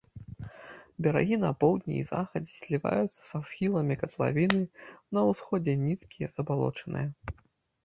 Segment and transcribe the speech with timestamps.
[1.07, 4.63] Берагі на поўдні і захадзе зліваюцца са схіламі катлавіны,
[5.19, 7.07] на ўсходзе нізкія, забалочаныя.